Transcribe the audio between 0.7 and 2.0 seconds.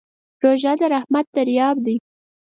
د رحمت دریاب دی.